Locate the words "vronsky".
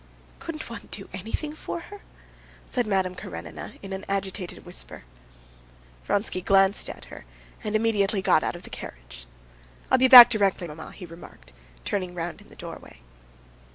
6.05-6.41